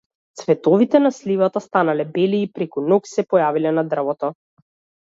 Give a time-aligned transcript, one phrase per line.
[0.41, 4.35] Цветовите на сливата станале бели и преку ноќ се појавиле на дрвото.